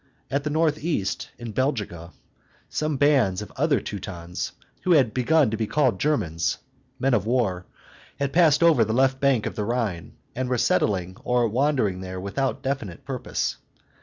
[0.31, 2.11] At the north east, in Belgica,
[2.69, 6.57] some bands of other Teutons, who had begun to be called Germans
[6.97, 7.67] (men of war),
[8.17, 12.19] had passed over the left bank of the Rhine, and were settling or wandering there
[12.19, 13.57] without definite purpose.